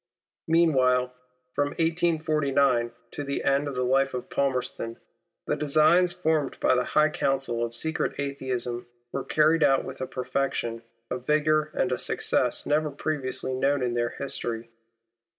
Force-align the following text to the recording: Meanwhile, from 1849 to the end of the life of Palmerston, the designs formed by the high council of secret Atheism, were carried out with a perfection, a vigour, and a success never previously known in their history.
Meanwhile, 0.47 1.13
from 1.53 1.75
1849 1.77 2.91
to 3.11 3.23
the 3.23 3.43
end 3.43 3.67
of 3.67 3.75
the 3.75 3.83
life 3.85 4.15
of 4.15 4.31
Palmerston, 4.31 4.97
the 5.45 5.55
designs 5.55 6.11
formed 6.11 6.59
by 6.59 6.73
the 6.73 6.83
high 6.97 7.09
council 7.09 7.63
of 7.63 7.75
secret 7.75 8.15
Atheism, 8.19 8.87
were 9.11 9.23
carried 9.23 9.61
out 9.61 9.85
with 9.85 10.01
a 10.01 10.07
perfection, 10.07 10.81
a 11.11 11.19
vigour, 11.19 11.69
and 11.75 11.91
a 11.91 11.99
success 11.99 12.65
never 12.65 12.89
previously 12.89 13.53
known 13.53 13.83
in 13.83 13.93
their 13.93 14.09
history. 14.09 14.71